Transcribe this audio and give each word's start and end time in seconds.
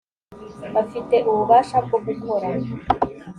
bafite 0.73 1.15
ububasha 1.29 1.77
bwo 1.85 1.97
gukora 2.05 2.47